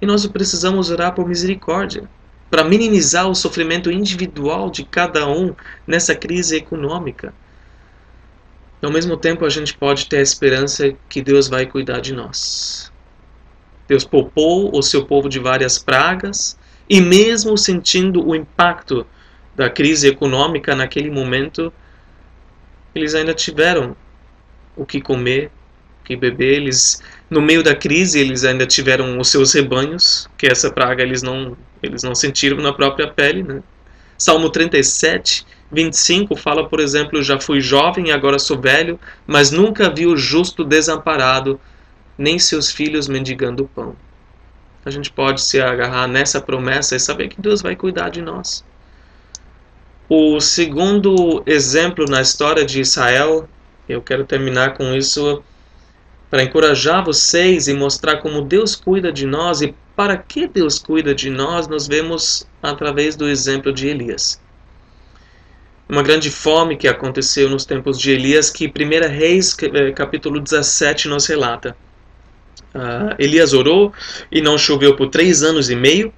[0.00, 2.08] E nós precisamos orar por misericórdia
[2.50, 5.54] para minimizar o sofrimento individual de cada um
[5.86, 7.34] nessa crise econômica.
[8.82, 12.92] Ao mesmo tempo, a gente pode ter a esperança que Deus vai cuidar de nós.
[13.88, 16.56] Deus poupou o seu povo de várias pragas,
[16.88, 19.04] e mesmo sentindo o impacto
[19.56, 21.72] da crise econômica naquele momento,
[22.94, 23.96] eles ainda tiveram
[24.76, 25.50] o que comer,
[26.04, 26.58] que beber.
[26.58, 31.22] Eles, no meio da crise, eles ainda tiveram os seus rebanhos, que essa praga eles
[31.22, 33.42] não, eles não sentiram na própria pele.
[33.42, 33.62] Né?
[34.18, 39.88] Salmo 37, 25 fala, por exemplo: Já fui jovem e agora sou velho, mas nunca
[39.88, 41.58] vi o justo desamparado,
[42.18, 43.96] nem seus filhos mendigando pão.
[44.84, 48.64] A gente pode se agarrar nessa promessa e saber que Deus vai cuidar de nós.
[50.08, 53.48] O segundo exemplo na história de Israel,
[53.88, 55.42] eu quero terminar com isso
[56.30, 61.12] para encorajar vocês e mostrar como Deus cuida de nós e para que Deus cuida
[61.12, 64.40] de nós, nós vemos através do exemplo de Elias.
[65.88, 71.08] Uma grande fome que aconteceu nos tempos de Elias, que 1 Reis, eh, capítulo 17,
[71.08, 71.76] nos relata.
[72.74, 73.92] Uh, Elias orou
[74.30, 76.12] e não choveu por três anos e meio.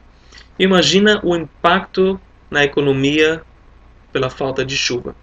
[0.58, 2.20] Imagina o impacto
[2.50, 3.42] na economia
[4.12, 5.14] pela falta de chuva.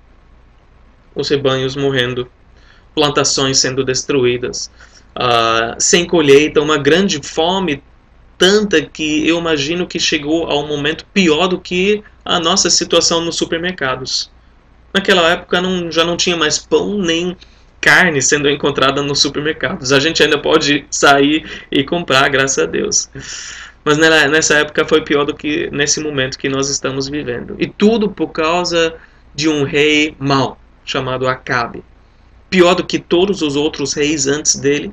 [1.13, 2.29] Os rebanhos morrendo,
[2.93, 4.71] plantações sendo destruídas,
[5.15, 7.81] uh, sem colheita, uma grande fome
[8.37, 13.21] tanta que eu imagino que chegou a um momento pior do que a nossa situação
[13.21, 14.31] nos supermercados.
[14.93, 17.35] Naquela época não, já não tinha mais pão nem
[17.81, 19.91] carne sendo encontrada nos supermercados.
[19.91, 23.09] A gente ainda pode sair e comprar, graças a Deus.
[23.85, 27.55] Mas nessa época foi pior do que nesse momento que nós estamos vivendo.
[27.59, 28.95] E tudo por causa
[29.35, 31.83] de um rei mau, chamado Acabe.
[32.49, 34.91] Pior do que todos os outros reis antes dele.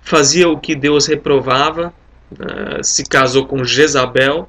[0.00, 1.92] Fazia o que Deus reprovava,
[2.32, 4.48] uh, se casou com Jezabel,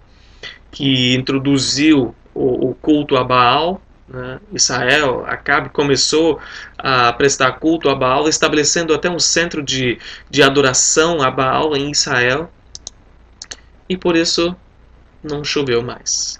[0.72, 4.39] que introduziu o, o culto a Baal, né?
[4.54, 6.39] Israel, Acabe começou
[6.78, 11.91] a prestar culto a Baal, estabelecendo até um centro de, de adoração a Baal em
[11.91, 12.50] Israel
[13.89, 14.56] e por isso
[15.23, 16.39] não choveu mais.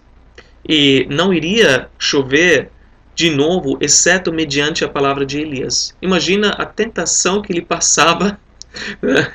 [0.68, 2.72] E não iria chover
[3.16, 5.94] de novo, exceto mediante a palavra de Elias.
[6.02, 8.40] Imagina a tentação que lhe passava.
[9.02, 9.34] Né?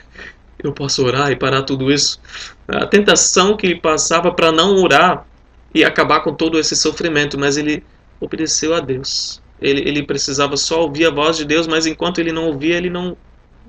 [0.62, 2.20] Eu posso orar e parar tudo isso.
[2.68, 5.26] A tentação que lhe passava para não orar
[5.74, 7.84] e acabar com todo esse sofrimento, mas ele
[8.20, 9.42] obedeceu a Deus.
[9.60, 12.88] Ele, ele precisava só ouvir a voz de Deus, mas enquanto ele não ouvia, ele
[12.88, 13.16] não,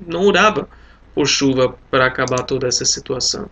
[0.05, 0.69] não orava
[1.15, 3.49] por chuva para acabar toda essa situação.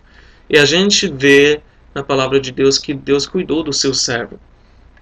[0.48, 1.60] E a gente vê
[1.94, 4.38] na palavra de Deus que Deus cuidou do seu servo.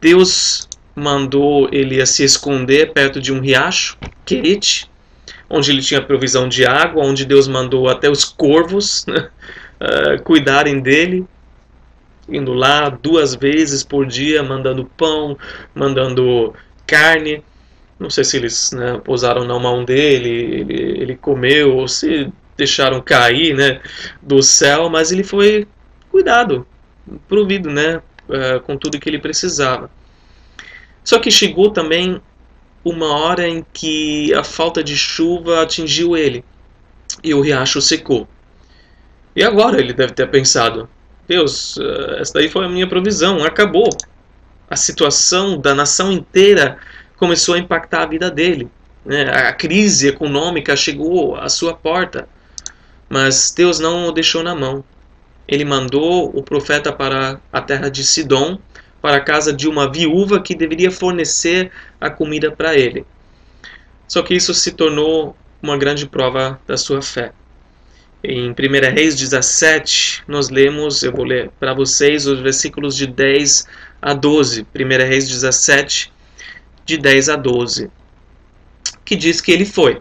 [0.00, 4.90] Deus mandou ele se esconder perto de um riacho, Querite,
[5.48, 9.28] onde ele tinha provisão de água, onde Deus mandou até os corvos né,
[9.81, 11.26] uh, cuidarem dele,
[12.28, 15.37] indo lá duas vezes por dia, mandando pão,
[15.74, 16.55] mandando
[16.87, 17.42] carne.
[17.98, 23.01] Não sei se eles né, pousaram na mão dele, ele, ele comeu, ou se deixaram
[23.01, 23.81] cair né,
[24.21, 25.67] do céu, mas ele foi
[26.11, 26.67] cuidado,
[27.29, 27.97] provido né,
[28.29, 29.91] uh, com tudo que ele precisava.
[31.05, 32.21] Só que chegou também
[32.85, 36.45] uma hora em que a falta de chuva atingiu ele
[37.23, 38.29] e o riacho secou.
[39.35, 40.88] E agora ele deve ter pensado:
[41.27, 43.88] Deus, uh, essa daí foi a minha provisão, acabou.
[44.69, 46.79] A situação da nação inteira
[47.17, 48.71] começou a impactar a vida dele.
[49.05, 49.23] Né?
[49.31, 52.29] A crise econômica chegou à sua porta.
[53.12, 54.83] Mas Deus não o deixou na mão.
[55.46, 58.59] Ele mandou o profeta para a terra de Sidom,
[59.03, 61.70] para a casa de uma viúva que deveria fornecer
[62.01, 63.05] a comida para ele.
[64.09, 67.33] Só que isso se tornou uma grande prova da sua fé.
[68.25, 68.55] Em 1
[68.94, 73.66] Reis 17, nós lemos, eu vou ler para vocês os versículos de 10
[74.01, 74.66] a 12.
[74.75, 76.11] 1 Reis 17,
[76.87, 77.90] de 10 a 12,
[79.05, 80.01] que diz que ele foi.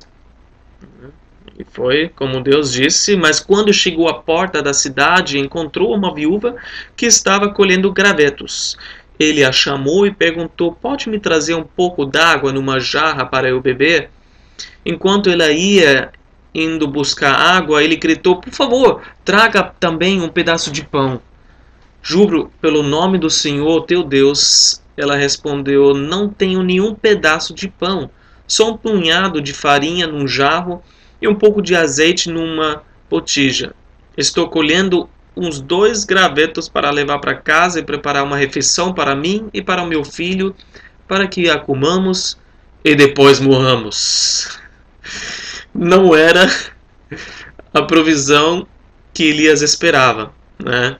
[1.61, 6.55] E foi como Deus disse, mas quando chegou à porta da cidade, encontrou uma viúva
[6.97, 8.75] que estava colhendo gravetos.
[9.19, 13.61] Ele a chamou e perguntou: Pode me trazer um pouco d'água numa jarra para eu
[13.61, 14.09] beber?
[14.83, 16.11] Enquanto ela ia
[16.51, 21.21] indo buscar água, ele gritou: Por favor, traga também um pedaço de pão.
[22.01, 24.81] Juro pelo nome do Senhor teu Deus.
[24.97, 28.09] Ela respondeu: Não tenho nenhum pedaço de pão,
[28.47, 30.81] só um punhado de farinha num jarro
[31.21, 33.73] e um pouco de azeite numa botija.
[34.17, 39.49] Estou colhendo uns dois gravetos para levar para casa e preparar uma refeição para mim
[39.53, 40.55] e para o meu filho,
[41.07, 42.37] para que a comamos
[42.83, 44.59] e depois morramos.
[45.73, 46.49] Não era
[47.73, 48.67] a provisão
[49.13, 50.97] que Elias esperava, né?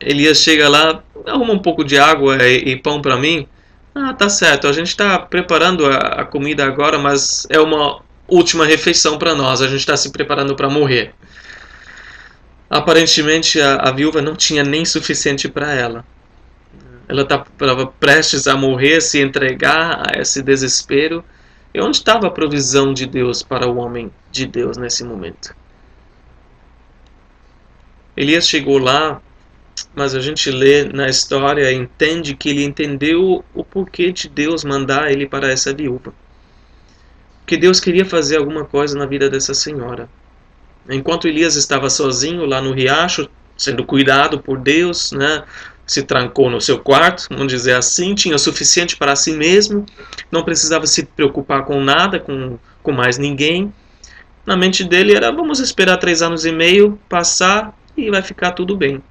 [0.00, 3.46] Elias chega lá, arruma um pouco de água e, e pão para mim.
[3.94, 4.66] Ah, tá certo.
[4.66, 9.60] A gente está preparando a, a comida agora, mas é uma última refeição para nós,
[9.60, 11.14] a gente está se preparando para morrer.
[12.68, 16.04] Aparentemente a, a, viúva não tinha nem suficiente para ela.
[17.06, 21.22] Ela estava prestes a morrer, se entregar a esse desespero,
[21.74, 25.54] E onde estava a provisão de Deus para o homem de Deus nesse momento?
[28.16, 29.20] Elias chegou lá,
[29.94, 34.64] mas a gente lê na história e entende que ele entendeu o porquê de Deus
[34.64, 36.14] mandar ele para essa viúva.
[37.52, 40.08] Que Deus queria fazer alguma coisa na vida dessa senhora.
[40.88, 43.28] Enquanto Elias estava sozinho lá no riacho,
[43.58, 45.44] sendo cuidado por Deus, né?
[45.86, 49.84] se trancou no seu quarto, vamos dizer assim, tinha o suficiente para si mesmo,
[50.30, 53.70] não precisava se preocupar com nada, com, com mais ninguém.
[54.46, 58.74] Na mente dele era: vamos esperar três anos e meio passar e vai ficar tudo
[58.74, 59.02] bem.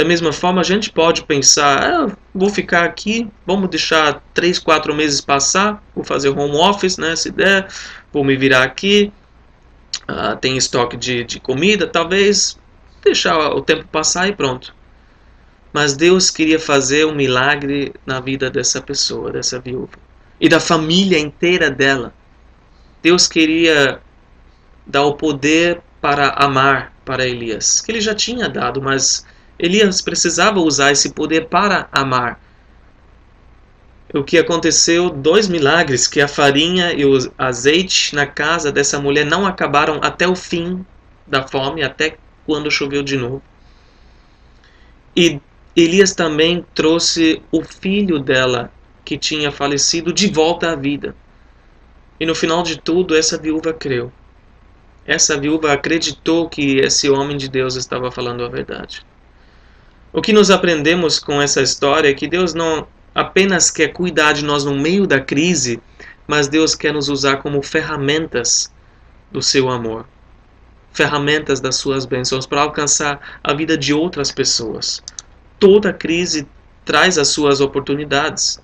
[0.00, 4.94] Da mesma forma, a gente pode pensar: ah, vou ficar aqui, vamos deixar três, quatro
[4.94, 7.68] meses passar, vou fazer home office, né, se der,
[8.10, 9.12] vou me virar aqui,
[10.08, 12.58] ah, tem estoque de, de comida, talvez
[13.04, 14.74] deixar o tempo passar e pronto.
[15.70, 19.98] Mas Deus queria fazer um milagre na vida dessa pessoa, dessa viúva,
[20.40, 22.14] e da família inteira dela.
[23.02, 24.00] Deus queria
[24.86, 29.26] dar o poder para amar para Elias, que ele já tinha dado, mas
[29.62, 32.40] Elias precisava usar esse poder para amar.
[34.14, 35.10] O que aconteceu?
[35.10, 40.26] Dois milagres: que a farinha e o azeite na casa dessa mulher não acabaram até
[40.26, 40.84] o fim
[41.26, 43.42] da fome, até quando choveu de novo.
[45.14, 45.38] E
[45.76, 48.72] Elias também trouxe o filho dela,
[49.04, 51.14] que tinha falecido, de volta à vida.
[52.18, 54.10] E no final de tudo, essa viúva creu.
[55.06, 59.04] Essa viúva acreditou que esse homem de Deus estava falando a verdade.
[60.12, 64.44] O que nos aprendemos com essa história é que Deus não apenas quer cuidar de
[64.44, 65.80] nós no meio da crise,
[66.26, 68.72] mas Deus quer nos usar como ferramentas
[69.30, 70.06] do seu amor
[70.92, 75.00] ferramentas das suas bênçãos para alcançar a vida de outras pessoas
[75.60, 76.48] toda crise
[76.84, 78.58] traz as suas oportunidades.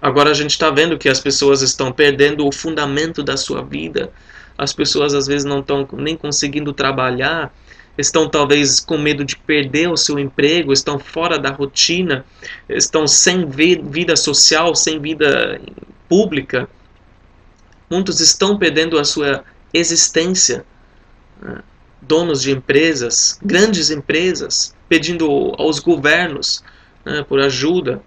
[0.00, 4.12] Agora a gente está vendo que as pessoas estão perdendo o fundamento da sua vida.
[4.56, 7.52] As pessoas às vezes não estão nem conseguindo trabalhar,
[7.96, 12.24] estão talvez com medo de perder o seu emprego, estão fora da rotina,
[12.68, 15.60] estão sem vida social, sem vida
[16.08, 16.68] pública.
[17.90, 20.64] Muitos estão perdendo a sua existência.
[21.40, 21.60] Né?
[22.00, 26.64] Donos de empresas, grandes empresas, pedindo aos governos
[27.04, 28.02] né, por ajuda.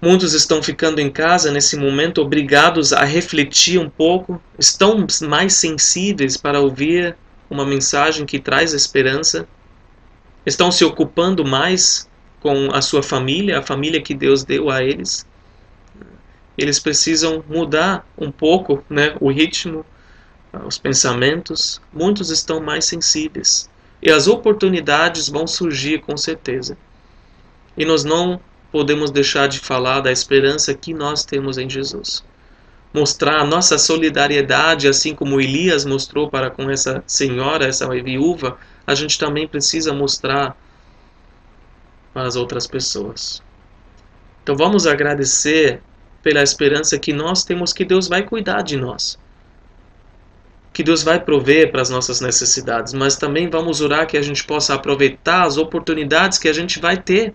[0.00, 6.36] Muitos estão ficando em casa nesse momento, obrigados a refletir um pouco, estão mais sensíveis
[6.36, 7.16] para ouvir
[7.48, 9.46] uma mensagem que traz esperança,
[10.44, 12.08] estão se ocupando mais
[12.40, 15.26] com a sua família, a família que Deus deu a eles.
[16.56, 19.84] Eles precisam mudar um pouco né, o ritmo,
[20.64, 21.80] os pensamentos.
[21.92, 23.68] Muitos estão mais sensíveis.
[24.00, 26.78] E as oportunidades vão surgir com certeza.
[27.76, 28.40] E nós não
[28.70, 32.24] podemos deixar de falar da esperança que nós temos em Jesus.
[32.96, 38.94] Mostrar a nossa solidariedade, assim como Elias mostrou para com essa senhora, essa viúva, a
[38.94, 40.56] gente também precisa mostrar
[42.14, 43.42] para as outras pessoas.
[44.42, 45.82] Então vamos agradecer
[46.22, 49.18] pela esperança que nós temos que Deus vai cuidar de nós
[50.76, 54.44] que Deus vai prover para as nossas necessidades, mas também vamos orar que a gente
[54.44, 57.34] possa aproveitar as oportunidades que a gente vai ter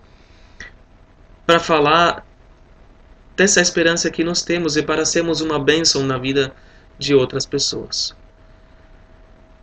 [1.43, 2.23] para falar
[3.35, 6.53] dessa esperança que nós temos e para sermos uma bênção na vida
[6.97, 8.15] de outras pessoas.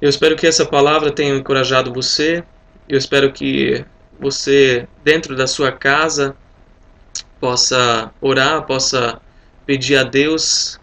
[0.00, 2.44] Eu espero que essa palavra tenha encorajado você.
[2.88, 3.84] Eu espero que
[4.18, 6.36] você, dentro da sua casa,
[7.40, 9.20] possa orar, possa
[9.66, 10.80] pedir a Deus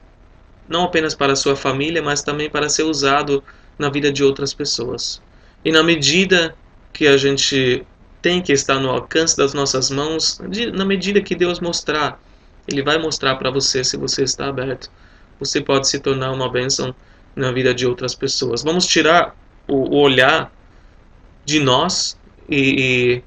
[0.68, 3.44] não apenas para a sua família, mas também para ser usado
[3.78, 5.22] na vida de outras pessoas.
[5.64, 6.56] E na medida
[6.92, 7.86] que a gente
[8.22, 10.40] tem que estar no alcance das nossas mãos,
[10.74, 12.20] na medida que Deus mostrar,
[12.68, 14.90] Ele vai mostrar para você se você está aberto.
[15.40, 16.96] Você pode se tornar uma bênção
[17.36, 18.64] na vida de outras pessoas.
[18.64, 19.36] Vamos tirar
[19.68, 20.52] o, o olhar
[21.44, 22.18] de nós
[22.50, 23.24] e, e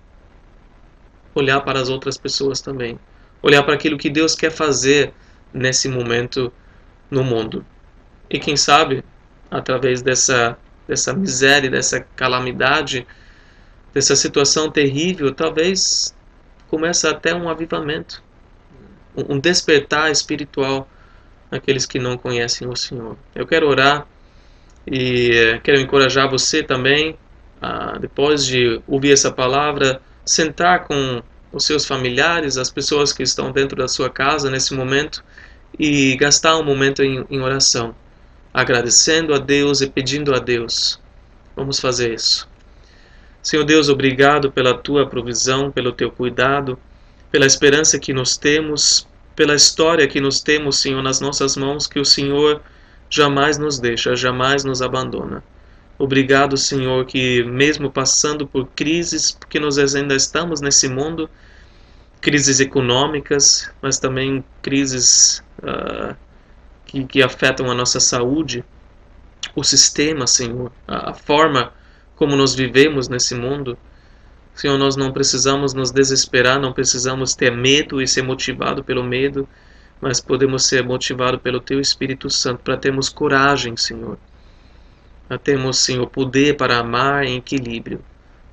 [1.35, 2.99] olhar para as outras pessoas também.
[3.43, 5.13] Olhar para aquilo que Deus quer fazer
[5.53, 6.53] nesse momento
[7.11, 7.65] no mundo.
[8.29, 9.05] E quem sabe,
[9.51, 13.07] através dessa, dessa miséria, dessa calamidade,
[13.93, 16.15] dessa situação terrível, talvez
[16.69, 18.23] comece até um avivamento,
[19.29, 20.89] um despertar espiritual
[21.51, 23.17] naqueles que não conhecem o Senhor.
[23.35, 24.07] Eu quero orar
[24.87, 27.17] e eh, quero encorajar você também,
[28.01, 33.77] depois de ouvir essa palavra, sentar com os seus familiares, as pessoas que estão dentro
[33.77, 35.25] da sua casa nesse momento
[35.79, 37.95] e gastar um momento em, em oração,
[38.53, 41.01] agradecendo a Deus e pedindo a Deus.
[41.57, 42.49] Vamos fazer isso.
[43.43, 46.79] Senhor Deus, obrigado pela tua provisão, pelo teu cuidado,
[47.31, 49.08] pela esperança que nós temos
[49.39, 52.61] pela história que nos temos, Senhor, nas nossas mãos, que o Senhor
[53.09, 55.45] jamais nos deixa, jamais nos abandona.
[55.97, 61.31] Obrigado, Senhor, que mesmo passando por crises, porque nós ainda estamos nesse mundo,
[62.21, 66.17] crises econômicas, mas também crises uh,
[66.85, 68.65] que, que afetam a nossa saúde,
[69.55, 71.73] o sistema, Senhor, a, a forma
[72.17, 73.79] como nós vivemos nesse mundo.
[74.59, 79.49] Senhor, nós não precisamos nos desesperar, não precisamos ter medo e ser motivado pelo medo,
[80.01, 84.19] mas podemos ser motivados pelo Teu Espírito Santo para termos coragem, Senhor.
[85.29, 88.05] Para termos, Senhor, poder para amar em equilíbrio.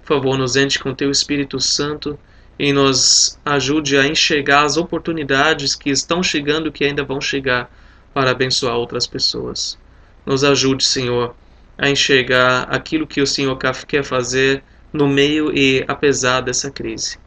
[0.03, 2.20] Por favor, nos enche com Teu Espírito Santo
[2.60, 7.68] e nos ajude a enxergar as oportunidades que estão chegando e que ainda vão chegar
[8.14, 9.76] para abençoar outras pessoas.
[10.24, 11.36] Nos ajude, Senhor,
[11.76, 14.64] a enxergar aquilo que o Senhor quer fazer
[14.95, 17.19] no meio e apesar dessa crise.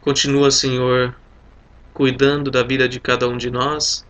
[0.00, 1.14] Continua, Senhor,
[1.92, 4.06] cuidando da vida de cada um de nós,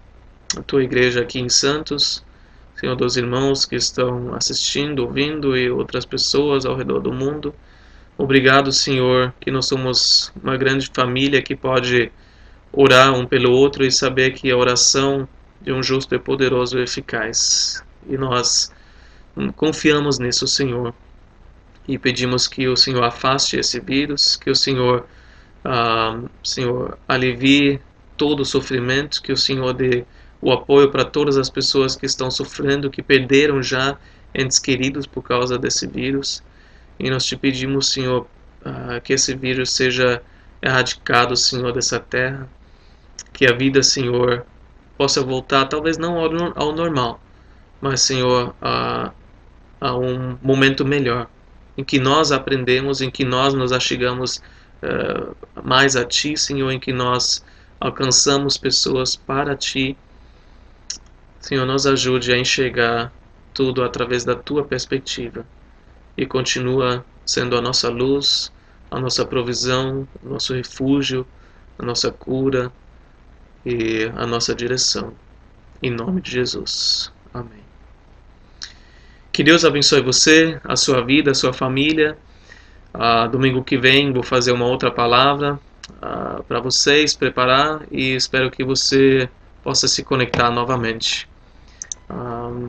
[0.57, 2.25] a tua igreja aqui em Santos,
[2.77, 7.55] Senhor dos irmãos que estão assistindo, ouvindo e outras pessoas ao redor do mundo.
[8.17, 12.13] Obrigado, Senhor, que nós somos uma grande família que pode
[12.73, 15.29] orar um pelo outro e saber que a oração
[15.61, 17.83] de um justo é poderoso e eficaz.
[18.09, 18.73] E nós
[19.57, 20.95] confiamos nisso, Senhor
[21.89, 25.07] e pedimos que o Senhor afaste esse vírus, que o Senhor,
[25.65, 27.81] ah, Senhor alivie
[28.15, 30.05] todo o sofrimento, que o Senhor dê
[30.41, 33.97] o apoio para todas as pessoas que estão sofrendo, que perderam já
[34.35, 36.43] entes queridos por causa desse vírus.
[36.99, 38.27] E nós te pedimos, Senhor,
[38.63, 40.23] ah, que esse vírus seja
[40.61, 42.47] erradicado, Senhor, dessa terra,
[43.33, 44.45] que a vida, Senhor,
[44.99, 47.19] possa voltar, talvez não ao, ao normal,
[47.81, 49.11] mas, Senhor, a,
[49.81, 51.29] a um momento melhor
[51.79, 54.43] em que nós aprendemos, em que nós nos achegamos
[54.83, 57.45] uh, mais a Ti, Senhor, em que nós
[57.79, 59.97] alcançamos pessoas para Ti.
[61.39, 63.13] Senhor, nos ajude a enxergar
[63.55, 65.47] tudo através da Tua perspectiva
[66.17, 68.53] e continua sendo a nossa luz,
[68.91, 71.25] a nossa provisão, o nosso refúgio,
[71.79, 72.73] a nossa cura
[73.65, 75.15] e a nossa direção.
[75.81, 77.13] Em nome de Jesus.
[77.33, 77.68] Amém.
[79.39, 82.19] Que Deus abençoe você, a sua vida, a sua família.
[82.93, 85.61] Uh, domingo que vem vou fazer uma outra palavra
[85.93, 89.31] uh, para vocês preparar e espero que você
[89.63, 91.29] possa se conectar novamente.
[92.11, 92.69] Uh,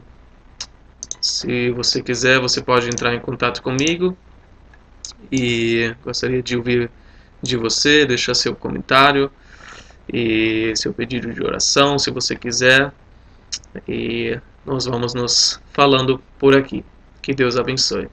[1.19, 4.15] se você quiser, você pode entrar em contato comigo
[5.31, 6.91] e gostaria de ouvir
[7.41, 9.31] de você, deixar seu comentário
[10.07, 12.91] e seu pedido de oração, se você quiser.
[13.87, 14.39] E
[14.69, 16.85] nós vamos nos falando por aqui.
[17.21, 18.07] Que Deus abençoe.